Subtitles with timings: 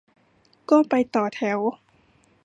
[0.69, 1.59] ก็ไปต่อแถว